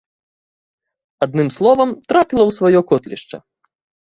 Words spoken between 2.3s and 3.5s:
ў сваё котлішча.